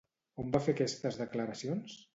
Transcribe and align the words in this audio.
On 0.43 0.47
va 0.55 0.61
fer 0.69 0.75
aquestes 0.77 1.21
declaracions? 1.23 1.99